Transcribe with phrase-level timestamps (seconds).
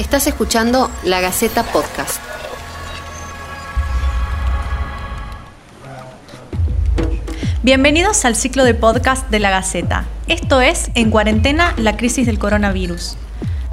[0.00, 2.22] Estás escuchando La Gaceta Podcast.
[7.62, 10.06] Bienvenidos al ciclo de podcast de La Gaceta.
[10.26, 13.18] Esto es En cuarentena, la crisis del coronavirus.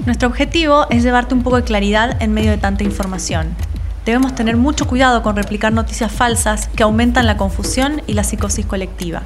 [0.04, 3.56] Nuestro objetivo es llevarte un poco de claridad en medio de tanta información.
[4.04, 8.66] Debemos tener mucho cuidado con replicar noticias falsas que aumentan la confusión y la psicosis
[8.66, 9.22] colectiva.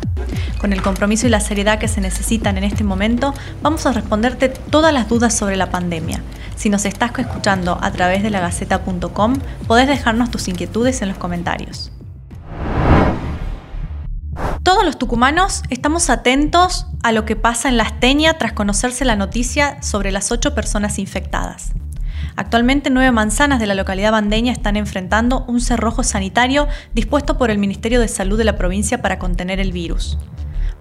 [0.60, 4.48] Con el compromiso y la seriedad que se necesitan en este momento, vamos a responderte
[4.48, 6.22] todas las dudas sobre la pandemia.
[6.62, 9.34] Si nos estás escuchando a través de lagaceta.com,
[9.66, 11.90] podés dejarnos tus inquietudes en los comentarios.
[14.62, 19.16] Todos los tucumanos estamos atentos a lo que pasa en la Asteña tras conocerse la
[19.16, 21.72] noticia sobre las ocho personas infectadas.
[22.36, 27.58] Actualmente nueve manzanas de la localidad bandeña están enfrentando un cerrojo sanitario dispuesto por el
[27.58, 30.16] Ministerio de Salud de la provincia para contener el virus.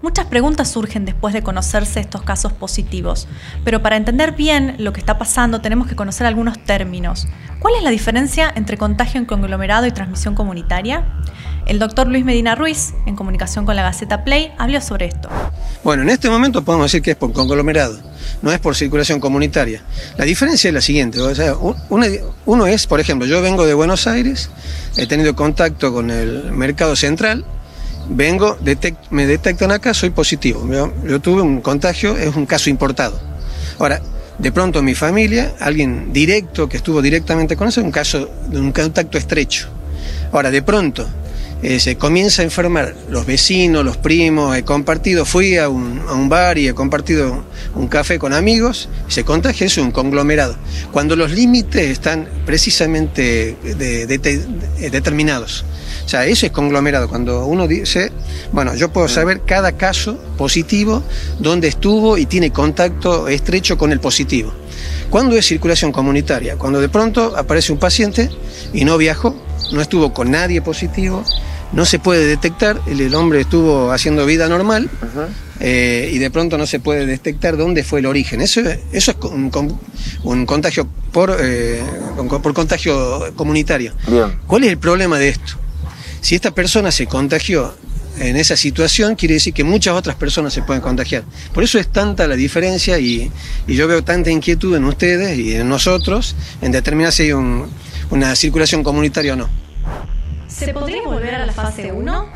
[0.02, 3.28] Muchas preguntas surgen después de conocerse estos casos positivos,
[3.64, 7.28] pero para entender bien lo que está pasando tenemos que conocer algunos términos.
[7.60, 11.06] ¿Cuál es la diferencia entre contagio en conglomerado y transmisión comunitaria?
[11.66, 15.28] El doctor Luis Medina Ruiz, en comunicación con la Gaceta Play, habló sobre esto.
[15.84, 18.00] Bueno, en este momento podemos decir que es por conglomerado,
[18.42, 19.84] no es por circulación comunitaria.
[20.16, 21.20] La diferencia es la siguiente,
[22.44, 24.50] uno, es, por ejemplo, yo vengo de Buenos Aires,
[24.96, 27.44] he tenido contacto con el mercado central,
[28.08, 28.58] vengo,
[29.10, 30.66] me detectan acá, soy positivo.
[31.04, 33.20] Yo, tuve un contagio, es un caso importado.
[33.78, 34.00] Ahora,
[34.38, 38.58] de pronto mi familia, alguien directo que estuvo directamente con eso, es un caso de
[38.58, 39.68] un contacto estrecho.
[40.32, 41.06] Ahora, de pronto,
[41.62, 46.58] eh, se comienza a enfermar los vecinos, los primos, he compartido, fui a un, bar
[46.58, 47.44] y he compartido
[47.76, 50.56] un café con amigos, se contagia, es un conglomerado.
[50.90, 53.56] Cuando los límites están precisamente
[54.90, 55.64] determinados.
[56.04, 57.08] O sea, eso es conglomerado.
[57.08, 58.12] Cuando uno dice,
[58.52, 61.02] bueno, yo puedo saber cada caso positivo,
[61.38, 64.52] dónde estuvo y tiene contacto estrecho con el positivo.
[65.10, 66.56] ¿Cuándo es circulación comunitaria?
[66.56, 68.30] Cuando de pronto aparece un paciente
[68.72, 69.36] y no viajó,
[69.72, 71.24] no estuvo con nadie positivo,
[71.72, 74.90] no se puede detectar, el, hombre estuvo haciendo vida normal
[75.60, 78.40] eh, y de pronto no se puede detectar dónde fue el origen.
[78.40, 78.60] Eso,
[78.92, 79.16] eso es
[80.22, 81.82] un, contagio por, eh,
[82.42, 83.94] por contagio comunitario.
[84.46, 85.61] ¿Cuál es el problema de esto?
[86.22, 87.74] Si esta persona se contagió
[88.18, 91.24] en esa situación, quiere decir que muchas otras personas se pueden contagiar.
[91.52, 93.30] Por eso es tanta la diferencia y,
[93.66, 98.82] yo veo tanta inquietud en ustedes y en nosotros en determinar si hay una circulación
[98.82, 99.50] comunitaria o no.
[100.46, 102.26] ¿Se podría volver a la fase 1?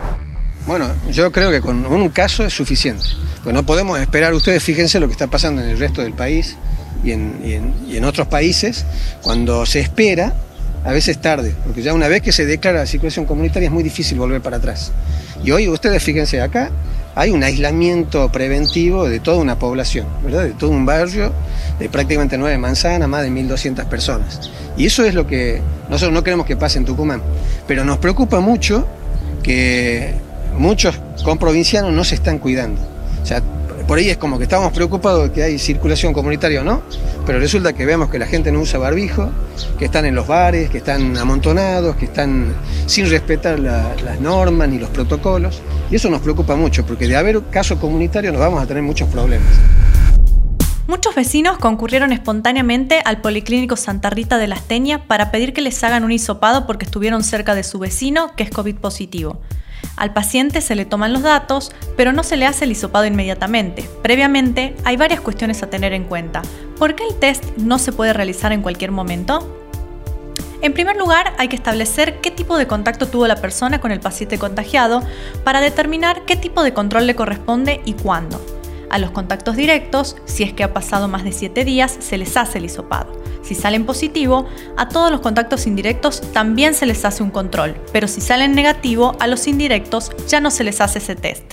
[0.66, 3.04] Bueno, yo creo que con un caso es suficiente.
[3.44, 6.56] Pues no podemos esperar, ustedes fíjense lo que está pasando en el resto del país
[7.04, 8.84] y en, otros países,
[9.22, 10.34] cuando se espera,
[10.86, 13.82] a veces tarde, porque ya una vez que se declara la situación comunitaria es muy
[13.82, 14.92] difícil volver para atrás.
[15.42, 16.70] Y hoy ustedes fíjense acá,
[17.16, 21.32] hay un aislamiento preventivo de toda una población, de todo un barrio
[21.80, 24.48] de prácticamente nueve manzanas, más de 1.200 personas.
[24.76, 25.60] Y eso es lo que
[25.90, 27.20] nosotros no queremos que pase en Tucumán.
[27.66, 28.86] Pero nos preocupa mucho
[29.42, 30.14] que
[30.56, 32.80] muchos comprovincianos no se están cuidando.
[33.22, 33.42] O sea,
[33.86, 36.82] por ahí es como que estamos preocupados de que hay circulación comunitaria o no,
[37.24, 39.30] pero resulta que vemos que la gente no usa barbijo,
[39.78, 42.52] que están en los bares, que están amontonados, que están
[42.86, 45.62] sin respetar las normas ni los protocolos.
[45.90, 49.08] Y eso nos preocupa mucho, porque de haber caso comunitario nos vamos a tener muchos
[49.08, 49.48] problemas.
[50.88, 55.82] Muchos vecinos concurrieron espontáneamente al Policlínico Santa Rita de la Asteña para pedir que les
[55.82, 59.40] hagan un hisopado porque estuvieron cerca de su vecino que es COVID positivo.
[59.96, 63.88] Al paciente se le toman los datos, pero no se le hace el hisopado inmediatamente.
[64.02, 66.42] Previamente, hay varias cuestiones a tener en cuenta.
[66.78, 69.62] ¿Por qué el test no se puede realizar en cualquier momento?
[70.62, 74.00] En primer lugar, hay que establecer qué tipo de contacto tuvo la persona con el
[74.00, 75.02] paciente contagiado
[75.44, 78.44] para determinar qué tipo de control le corresponde y cuándo.
[78.90, 82.36] A los contactos directos, si es que ha pasado más de 7 días, se les
[82.36, 83.12] hace el hisopado.
[83.46, 84.46] Si salen positivo,
[84.76, 89.14] a todos los contactos indirectos también se les hace un control, pero si salen negativo,
[89.20, 91.44] a los indirectos ya no se les hace ese test.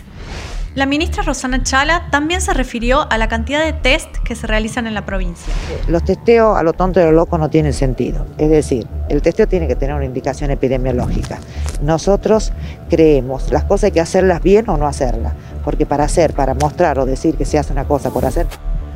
[0.73, 4.87] La ministra Rosana Chala también se refirió a la cantidad de test que se realizan
[4.87, 5.53] en la provincia.
[5.87, 8.25] Los testeos a lo tonto y a lo loco no tienen sentido.
[8.39, 11.37] Es decir, el testeo tiene que tener una indicación epidemiológica.
[11.83, 12.53] Nosotros
[12.89, 15.33] creemos, las cosas hay que hacerlas bien o no hacerlas.
[15.63, 18.47] Porque para hacer, para mostrar o decir que se hace una cosa por hacer,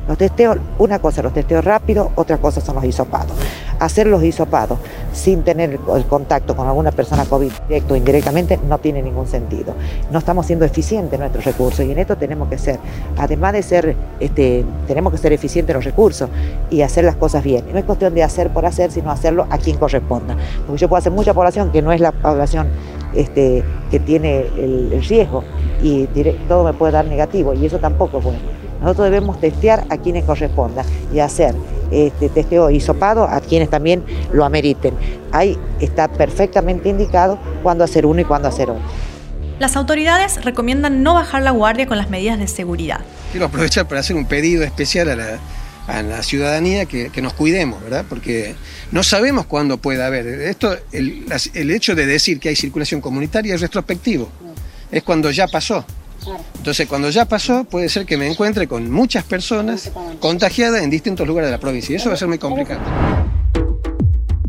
[0.07, 3.31] los testeos, una cosa los testeos rápidos, otra cosa son los hisopados.
[3.79, 4.79] Hacer los hisopados
[5.13, 9.73] sin tener el contacto con alguna persona COVID directo o indirectamente no tiene ningún sentido.
[10.11, 12.79] No estamos siendo eficientes en nuestros recursos y en esto tenemos que ser,
[13.17, 16.29] además de ser, este, tenemos que ser eficientes en los recursos
[16.69, 17.65] y hacer las cosas bien.
[17.71, 20.35] no es cuestión de hacer por hacer, sino hacerlo a quien corresponda.
[20.65, 22.67] Porque yo puedo hacer mucha población que no es la población
[23.13, 25.43] este, que tiene el, riesgo
[25.81, 26.07] y
[26.47, 28.56] todo me puede dar negativo y eso tampoco es bueno.
[28.81, 30.83] Nosotros debemos testear a quienes corresponda
[31.13, 31.55] y hacer
[31.91, 34.03] este, testeo hisopado a quienes también
[34.33, 34.93] lo ameriten.
[35.31, 38.83] Ahí está perfectamente indicado cuándo hacer uno y cuándo hacer otro.
[39.59, 42.99] Las autoridades recomiendan no bajar la guardia con las medidas de seguridad.
[43.31, 45.39] Quiero aprovechar para hacer un pedido especial a la,
[45.87, 48.05] a la ciudadanía que, que, nos cuidemos, ¿verdad?
[48.07, 48.55] Porque
[48.91, 50.27] no sabemos cuándo pueda haber.
[50.27, 54.29] Esto, el, el, hecho de decir que hay circulación comunitaria es retrospectivo,
[54.91, 55.85] es cuando ya pasó.
[56.57, 61.25] Entonces, cuando ya pasó, puede ser que me encuentre con muchas personas contagiadas en distintos
[61.27, 62.81] lugares de la provincia y eso va a ser muy complicado.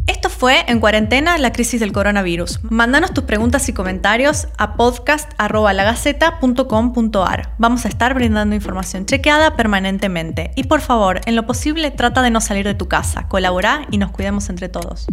[0.07, 2.61] Esto fue En Cuarentena, la crisis del coronavirus.
[2.65, 7.55] Mándanos tus preguntas y comentarios a podcast.lagaceta.com.ar.
[7.59, 10.51] Vamos a estar brindando información chequeada permanentemente.
[10.57, 13.99] Y por favor, en lo posible, trata de no salir de tu casa, colabora y
[13.99, 15.07] nos cuidemos entre todos.